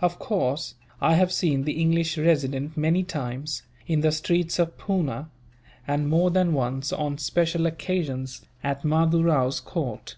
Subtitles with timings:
[0.00, 5.28] Of course, I have seen the English Resident many times, in the streets of Poona;
[5.86, 10.16] and more than once, on special occasions, at Mahdoo Rao's court.